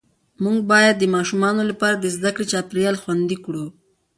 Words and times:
موږ 0.43 0.57
باید 0.71 0.95
د 0.99 1.03
ماشومانو 1.15 1.61
لپاره 1.71 1.95
د 1.97 2.05
زده 2.15 2.29
کړې 2.35 2.45
چاپېریال 2.51 2.95
خوندي 3.01 3.37
کړو 3.45 3.65